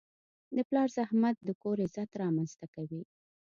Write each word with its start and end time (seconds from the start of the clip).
د 0.55 0.57
پلار 0.69 0.89
زحمت 0.97 1.35
د 1.43 1.49
کور 1.61 1.77
عزت 1.85 2.09
رامنځته 2.21 2.65
کوي. 2.75 3.01